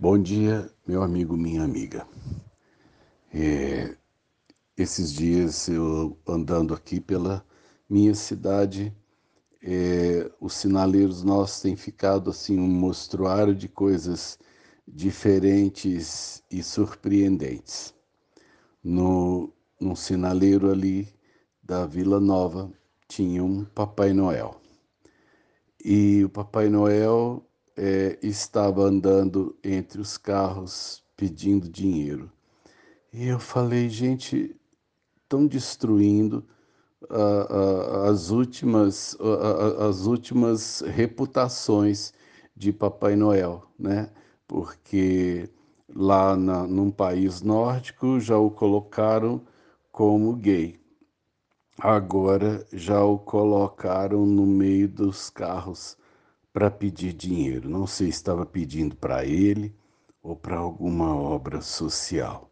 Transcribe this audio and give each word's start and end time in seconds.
Bom 0.00 0.16
dia, 0.16 0.70
meu 0.86 1.02
amigo, 1.02 1.36
minha 1.36 1.64
amiga. 1.64 2.06
É, 3.34 3.96
esses 4.76 5.12
dias 5.12 5.66
eu 5.66 6.16
andando 6.24 6.72
aqui 6.72 7.00
pela 7.00 7.44
minha 7.90 8.14
cidade, 8.14 8.94
é, 9.60 10.30
os 10.40 10.54
sinaleiros 10.54 11.24
nossos 11.24 11.62
têm 11.62 11.74
ficado 11.74 12.30
assim 12.30 12.60
um 12.60 12.68
mostruário 12.68 13.52
de 13.52 13.66
coisas 13.66 14.38
diferentes 14.86 16.44
e 16.48 16.62
surpreendentes. 16.62 17.92
No, 18.84 19.52
num 19.80 19.96
sinaleiro 19.96 20.70
ali 20.70 21.08
da 21.60 21.86
Vila 21.86 22.20
Nova 22.20 22.70
tinha 23.08 23.42
um 23.42 23.64
Papai 23.64 24.12
Noel. 24.12 24.60
E 25.84 26.22
o 26.22 26.28
Papai 26.28 26.68
Noel 26.68 27.47
é, 27.78 28.18
estava 28.20 28.82
andando 28.82 29.56
entre 29.62 30.00
os 30.00 30.18
carros 30.18 31.04
pedindo 31.16 31.68
dinheiro. 31.68 32.30
E 33.12 33.28
eu 33.28 33.38
falei, 33.38 33.88
gente, 33.88 34.54
estão 35.22 35.46
destruindo 35.46 36.44
as 38.10 38.30
últimas 38.30 39.16
as 39.88 40.06
últimas 40.06 40.80
reputações 40.80 42.12
de 42.56 42.72
Papai 42.72 43.14
Noel, 43.14 43.64
né? 43.78 44.10
Porque 44.48 45.48
lá 45.94 46.36
na, 46.36 46.66
num 46.66 46.90
país 46.90 47.40
nórdico 47.40 48.18
já 48.18 48.36
o 48.36 48.50
colocaram 48.50 49.40
como 49.92 50.34
gay. 50.34 50.80
Agora 51.78 52.66
já 52.72 53.02
o 53.04 53.18
colocaram 53.18 54.26
no 54.26 54.44
meio 54.44 54.88
dos 54.88 55.30
carros 55.30 55.96
para 56.58 56.72
pedir 56.72 57.12
dinheiro. 57.12 57.70
Não 57.70 57.86
sei 57.86 58.08
se 58.08 58.14
estava 58.14 58.44
pedindo 58.44 58.96
para 58.96 59.24
ele 59.24 59.72
ou 60.20 60.34
para 60.34 60.56
alguma 60.56 61.14
obra 61.14 61.60
social. 61.60 62.50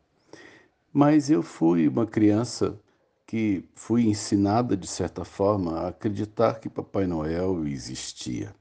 Mas 0.93 1.29
eu 1.29 1.43
fui 1.43 1.89
uma 1.89 2.07
criança 2.07 2.79
que 3.27 3.65
fui 3.75 4.07
ensinada, 4.07 4.77
de 4.77 4.87
certa 4.87 5.25
forma, 5.25 5.81
a 5.81 5.89
acreditar 5.89 6.61
que 6.61 6.69
Papai 6.69 7.09
Noel 7.09 7.67
existia. 7.67 8.55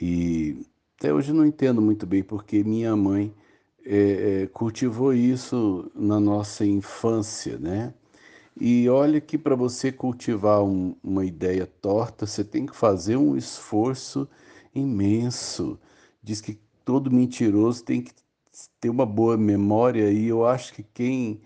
E 0.00 0.64
até 0.96 1.12
hoje 1.12 1.32
não 1.32 1.44
entendo 1.44 1.82
muito 1.82 2.06
bem 2.06 2.22
porque 2.22 2.62
minha 2.62 2.94
mãe 2.94 3.34
é, 3.84 4.48
cultivou 4.52 5.12
isso 5.12 5.90
na 5.92 6.20
nossa 6.20 6.64
infância, 6.64 7.58
né? 7.58 7.92
E 8.56 8.88
olha 8.88 9.20
que 9.20 9.36
para 9.36 9.56
você 9.56 9.90
cultivar 9.90 10.62
um, 10.62 10.94
uma 11.02 11.24
ideia 11.24 11.66
torta, 11.66 12.28
você 12.28 12.44
tem 12.44 12.64
que 12.64 12.76
fazer 12.76 13.16
um 13.16 13.36
esforço 13.36 14.28
imenso. 14.74 15.78
Diz 16.22 16.40
que 16.40 16.58
todo 16.84 17.10
mentiroso 17.10 17.84
tem 17.84 18.02
que 18.02 18.12
ter 18.80 18.90
uma 18.90 19.06
boa 19.06 19.36
memória 19.36 20.10
e 20.10 20.26
eu 20.28 20.46
acho 20.46 20.74
que 20.74 20.82
quem 20.82 21.40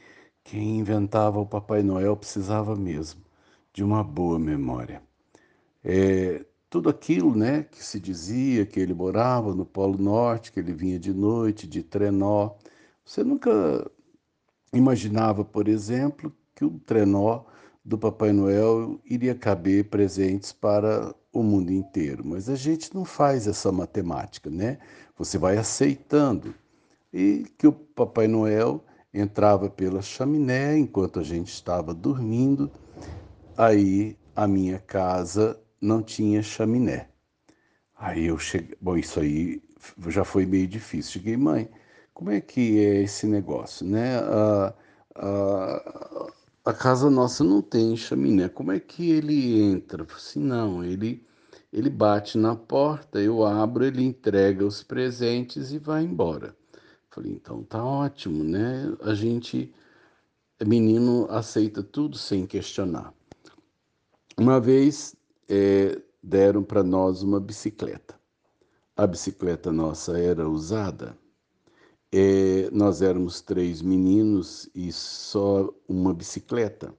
quem 0.45 0.79
inventava 0.79 1.41
o 1.41 1.47
Papai 1.47 1.83
Noel 1.83 2.17
precisava 2.17 2.77
mesmo 2.77 3.21
de 3.73 3.83
uma 3.85 4.03
boa 4.05 4.39
memória. 4.39 5.03
É, 5.85 6.45
tudo 6.71 6.89
aquilo, 6.89 7.35
né, 7.35 7.65
que 7.65 7.85
se 7.85 8.01
dizia 8.01 8.65
que 8.67 8.79
ele 8.81 8.95
morava 8.95 9.55
no 9.55 9.67
Polo 9.67 9.99
Norte, 9.99 10.53
que 10.53 10.61
ele 10.61 10.73
vinha 10.73 10.99
de 10.99 11.13
noite 11.13 11.67
de 11.67 11.83
trenó, 11.83 12.53
você 13.05 13.25
nunca 13.25 13.91
imaginava, 14.73 15.45
por 15.45 15.69
exemplo, 15.69 16.33
que 16.55 16.65
o 16.65 16.79
trenó 16.81 17.45
do 17.87 17.97
Papai 17.97 18.33
Noel 18.33 19.01
iria 19.05 19.33
caber 19.33 19.84
presentes 19.84 20.53
para 20.53 21.15
o 21.33 21.41
mundo 21.41 21.70
inteiro. 21.70 22.25
Mas 22.27 22.48
a 22.48 22.56
gente 22.56 22.92
não 22.92 23.05
faz 23.05 23.47
essa 23.47 23.70
matemática, 23.70 24.51
né? 24.51 24.79
Você 25.17 25.39
vai 25.39 25.56
aceitando. 25.56 26.53
E 27.14 27.47
que 27.57 27.64
o 27.64 27.73
Papai 27.73 28.27
Noel 28.27 28.84
entrava 29.14 29.70
pela 29.70 30.03
chaminé 30.03 30.77
enquanto 30.77 31.20
a 31.20 31.23
gente 31.23 31.53
estava 31.53 31.95
dormindo. 31.95 32.69
Aí 33.57 34.18
a 34.35 34.48
minha 34.48 34.80
casa 34.80 35.57
não 35.80 36.03
tinha 36.03 36.42
chaminé. 36.42 37.08
Aí 37.97 38.27
eu 38.27 38.36
cheguei, 38.36 38.77
bom, 38.80 38.97
isso 38.97 39.20
aí 39.20 39.63
já 40.08 40.24
foi 40.24 40.45
meio 40.45 40.67
difícil. 40.67 41.13
Cheguei, 41.13 41.36
mãe, 41.36 41.70
como 42.13 42.33
é 42.33 42.41
que 42.41 42.85
é 42.85 43.03
esse 43.03 43.29
negócio, 43.29 43.86
né? 43.86 44.18
Ah, 44.18 44.74
ah, 45.14 46.33
a 46.67 46.73
casa 46.73 47.09
nossa 47.09 47.45
não 47.45 47.63
tem 47.63 47.97
chaminé. 47.97 48.49
Como 48.49 48.73
é 48.73 48.81
que 48.81 49.13
ele 49.13 49.63
entra? 49.63 50.05
Assim, 50.13 50.41
não, 50.41 50.83
ele, 50.83 51.25
ele 51.73 51.89
bate 51.89 52.37
na 52.37 52.57
porta, 52.57 53.21
eu 53.21 53.45
abro, 53.45 53.85
ele 53.85 54.03
entrega 54.03 54.67
os 54.67 54.83
presentes 54.83 55.71
e 55.71 55.79
vai 55.79 56.03
embora. 56.03 56.57
Falei, 57.09 57.31
então 57.31 57.63
tá 57.63 57.85
ótimo, 57.85 58.43
né? 58.43 58.93
A 59.01 59.15
gente, 59.15 59.73
menino, 60.67 61.29
aceita 61.31 61.85
tudo 61.85 62.19
sem 62.19 62.45
questionar. 62.45 63.15
Uma 64.37 64.61
vez 64.61 65.15
é, 65.48 66.03
deram 66.21 66.65
para 66.65 66.83
nós 66.83 67.23
uma 67.23 67.39
bicicleta. 67.39 68.19
A 68.97 69.07
bicicleta 69.07 69.71
nossa 69.71 70.19
era 70.19 70.48
usada 70.48 71.17
é, 72.19 72.71
nós 72.73 73.03
éramos 73.03 73.43
três 73.43 73.83
meninos 73.83 74.71
e 74.75 74.91
só 74.91 75.69
uma 75.87 76.15
bicicleta. 76.15 76.95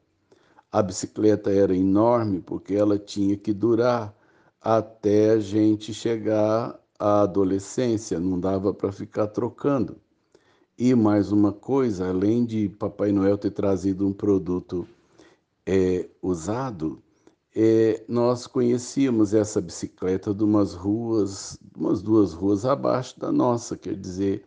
A 0.72 0.80
bicicleta 0.84 1.50
era 1.50 1.76
enorme 1.76 2.40
porque 2.40 2.76
ela 2.76 3.00
tinha 3.00 3.36
que 3.36 3.52
durar 3.52 4.16
até 4.62 5.32
a 5.32 5.40
gente 5.40 5.92
chegar 5.92 6.80
à 7.00 7.22
adolescência, 7.22 8.20
não 8.20 8.40
dava 8.40 8.72
para 8.76 8.92
ficar 8.92 9.26
trocando. 9.26 9.98
E 10.78 10.94
mais 10.94 11.32
uma 11.32 11.52
coisa, 11.52 12.10
além 12.10 12.46
de 12.46 12.70
Papai 12.70 13.12
Noel 13.12 13.40
ter 13.40 13.50
trazido 13.50 14.06
um 14.06 14.14
produto 14.14 14.88
é, 15.66 16.08
usado, 16.22 17.02
é, 17.56 18.04
nós 18.08 18.46
conhecíamos 18.46 19.34
essa 19.34 19.60
bicicleta 19.60 20.32
de 20.32 20.44
umas 20.44 20.76
ruas, 20.76 21.58
umas 21.76 22.04
duas 22.04 22.34
ruas 22.34 22.66
abaixo 22.66 23.20
da 23.20 23.32
nossa, 23.32 23.76
quer 23.76 23.96
dizer, 23.96 24.46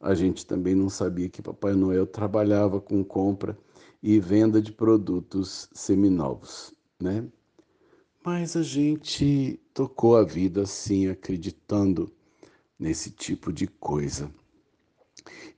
a 0.00 0.14
gente 0.14 0.46
também 0.46 0.74
não 0.74 0.88
sabia 0.88 1.28
que 1.28 1.42
Papai 1.42 1.74
Noel 1.74 2.06
trabalhava 2.06 2.80
com 2.80 3.02
compra 3.02 3.58
e 4.02 4.20
venda 4.20 4.60
de 4.60 4.72
produtos 4.72 5.68
seminovos, 5.72 6.72
né? 7.00 7.26
Mas 8.24 8.56
a 8.56 8.62
gente 8.62 9.60
tocou 9.72 10.16
a 10.16 10.24
vida 10.24 10.62
assim, 10.62 11.08
acreditando 11.08 12.12
nesse 12.78 13.10
tipo 13.10 13.52
de 13.52 13.66
coisa. 13.66 14.30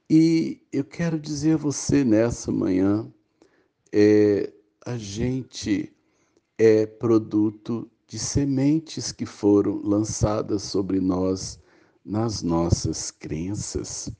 E 0.08 0.60
eu 0.72 0.84
quero 0.84 1.18
dizer 1.18 1.54
a 1.54 1.58
você 1.58 2.04
nessa 2.04 2.52
manhã, 2.52 3.10
é, 3.92 4.52
a 4.84 4.96
gente 4.96 5.92
é 6.56 6.86
produto 6.86 7.90
de 8.06 8.18
sementes 8.18 9.12
que 9.12 9.26
foram 9.26 9.82
lançadas 9.82 10.62
sobre 10.62 11.00
nós 11.00 11.58
nas 12.04 12.42
nossas 12.42 13.10
crenças 13.10 14.10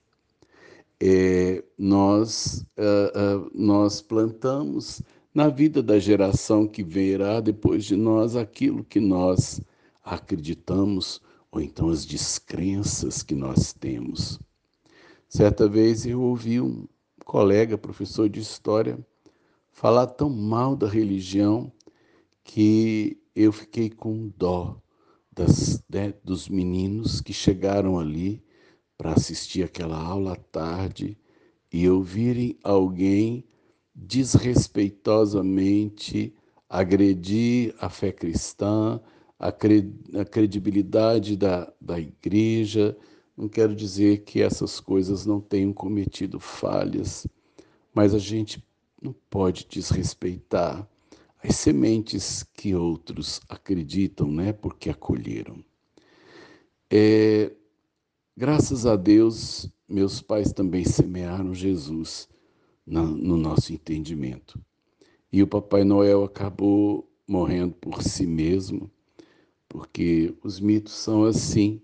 é, 1.01 1.65
nós, 1.77 2.65
uh, 2.77 3.47
uh, 3.47 3.51
nós 3.55 4.03
plantamos 4.03 5.01
na 5.33 5.49
vida 5.49 5.83
da 5.83 5.99
geração 5.99 6.67
que 6.67 6.83
virá 6.83 7.41
depois 7.41 7.85
de 7.85 7.97
nós 7.97 8.35
aquilo 8.35 8.85
que 8.85 8.99
nós 8.99 9.61
acreditamos 10.05 11.21
ou 11.51 11.61
então 11.61 11.89
as 11.89 12.05
descrenças 12.05 13.23
que 13.23 13.35
nós 13.35 13.73
temos. 13.73 14.41
Certa 15.29 15.69
vez 15.69 16.05
eu 16.07 16.21
ouvi 16.21 16.61
um 16.61 16.87
colega, 17.25 17.79
professor 17.79 18.29
de 18.29 18.41
história, 18.41 18.99
falar 19.71 20.07
tão 20.07 20.29
mal 20.29 20.75
da 20.75 20.89
religião 20.89 21.71
que 22.43 23.21
eu 23.37 23.53
fiquei 23.53 23.91
com 23.91 24.33
dó 24.37 24.81
das, 25.31 25.85
né, 25.89 26.13
dos 26.25 26.49
meninos 26.49 27.21
que 27.21 27.33
chegaram 27.33 27.99
ali 27.99 28.43
para 28.99 29.13
assistir 29.13 29.63
aquela 29.63 29.97
aula 29.97 30.33
à 30.33 30.37
tarde 30.37 31.17
e 31.73 31.89
ouvirem 31.89 32.59
alguém 32.65 33.45
desrespeitosamente 33.95 36.35
agredir 36.69 37.75
a 37.79 37.89
fé 37.89 38.13
cristã, 38.13 39.01
a, 39.39 39.53
cred 39.53 39.95
a 40.19 40.25
credibilidade 40.25 41.37
da, 41.37 41.73
da 41.81 41.99
igreja. 41.99 42.97
Não 43.37 43.49
quero 43.49 43.75
dizer 43.75 44.25
que 44.25 44.43
essas 44.43 44.81
coisas 44.81 45.25
não 45.25 45.41
tenham 45.41 45.73
cometido 45.73 46.41
falhas, 46.41 47.27
mas 47.95 48.15
a 48.15 48.19
gente 48.19 48.63
não 49.01 49.15
pode 49.31 49.67
desrespeitar 49.71 50.87
as 51.43 51.55
sementes 51.55 52.43
que 52.53 52.75
outros 52.75 53.41
acreditam, 53.49 54.31
né? 54.31 54.53
Porque 54.53 54.91
acolheram. 54.91 55.65
É, 56.91 57.53
Graças 58.41 58.87
a 58.87 58.95
Deus, 58.95 59.69
meus 59.89 60.23
pais 60.23 60.53
também 60.53 60.85
semearam 60.85 61.53
Jesus 61.53 62.29
no 62.87 63.37
nosso 63.37 63.73
entendimento. 63.73 64.65
E 65.33 65.43
o 65.43 65.47
Papai 65.49 65.83
Noel 65.83 66.23
acabou 66.23 67.11
morrendo 67.27 67.75
por 67.75 68.01
si 68.01 68.29
mesmo, 68.29 68.89
porque 69.69 70.37
os 70.41 70.61
mitos 70.61 70.93
são 70.93 71.25
assim. 71.25 71.83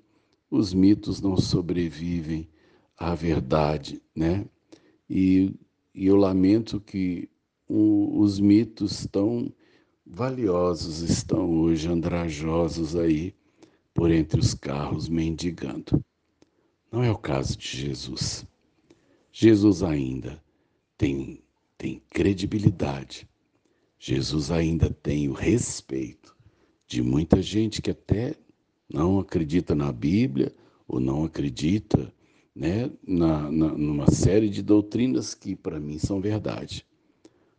Os 0.49 0.73
mitos 0.73 1.21
não 1.21 1.37
sobrevivem 1.37 2.49
à 2.97 3.17
verdade, 3.17 4.01
né? 4.15 4.47
E, 5.11 5.53
e 5.93 6.07
eu 6.07 6.15
lamento 6.15 6.79
que 6.79 7.29
o, 7.69 8.21
os 8.21 8.39
mitos 8.39 9.09
tão 9.09 9.53
valiosos 10.07 11.01
estão 11.01 11.51
hoje 11.63 11.89
andrajosos 11.89 12.95
aí 12.95 13.35
por 13.93 14.09
entre 14.13 14.39
os 14.39 14.55
carros 14.55 15.09
mendigando. 15.09 16.01
Não 16.95 17.03
é 17.03 17.11
o 17.11 17.19
caso 17.19 17.59
de 17.59 17.67
Jesus. 17.67 18.47
Jesus 19.33 19.83
ainda 19.83 20.41
tem, 20.97 21.43
tem 21.77 22.01
credibilidade. 22.09 23.29
Jesus 23.99 24.53
ainda 24.53 24.89
tem 24.89 25.29
o 25.29 25.33
respeito 25.33 26.37
de 26.87 27.03
muita 27.03 27.43
gente 27.43 27.83
que 27.83 27.91
até 27.91 28.37
não 28.89 29.19
acredita 29.19 29.75
na 29.75 29.91
Bíblia 29.91 30.55
ou 30.87 31.01
não 31.01 31.25
acredita 31.25 32.15
né, 32.55 32.89
na, 33.05 33.51
na, 33.51 33.73
numa 33.73 34.09
série 34.09 34.49
de 34.49 34.63
doutrinas 34.63 35.35
que 35.35 35.57
para 35.57 35.81
mim 35.81 35.99
são 35.99 36.21
verdade. 36.21 36.87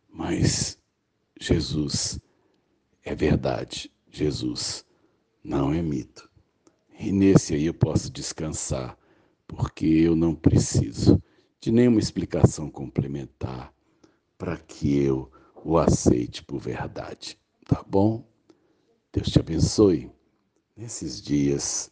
Mas 0.08 0.80
Jesus 1.42 2.22
é 3.04 3.14
verdade, 3.14 3.92
Jesus 4.10 4.86
não 5.44 5.74
é 5.74 5.82
mito. 5.82 6.30
E 6.98 7.12
nesse 7.12 7.54
aí 7.54 7.66
eu 7.66 7.74
posso 7.74 8.10
descansar, 8.10 8.98
porque 9.48 9.86
eu 9.86 10.16
não 10.16 10.36
preciso 10.36 11.22
de 11.60 11.72
nenhuma 11.72 12.00
explicação 12.00 12.70
complementar 12.70 13.74
para 14.38 14.58
que 14.58 14.98
eu 14.98 15.32
o 15.64 15.78
aceite 15.78 16.44
por 16.44 16.60
verdade. 16.60 17.40
Tá 17.66 17.84
bom? 17.88 18.24
Deus 19.12 19.30
te 19.30 19.40
abençoe 19.40 20.12
nesses 20.76 21.22
dias 21.22 21.92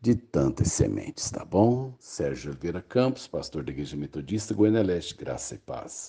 de 0.00 0.14
tantas 0.14 0.70
sementes, 0.70 1.30
tá 1.30 1.44
bom? 1.44 1.92
Sérgio 1.98 2.50
Oliveira 2.50 2.80
Campos, 2.80 3.26
pastor 3.26 3.64
da 3.64 3.72
Igreja 3.72 3.96
Metodista 3.96 4.54
Goiânia 4.54 4.82
Leste, 4.82 5.16
graça 5.16 5.56
e 5.56 5.58
paz. 5.58 6.06